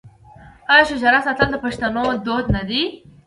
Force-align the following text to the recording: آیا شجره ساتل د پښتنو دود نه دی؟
آیا 0.71 0.83
شجره 0.89 1.19
ساتل 1.25 1.47
د 1.51 1.55
پښتنو 1.65 2.03
دود 2.25 2.45
نه 2.55 2.63
دی؟ 2.69 2.83